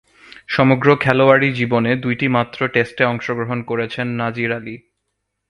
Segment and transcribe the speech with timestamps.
[0.47, 4.75] সমগ্র খেলোয়াড়ী জীবনে দুইটিমাত্র টেস্টে অংশগ্রহণ করেছেন নাজির আলী।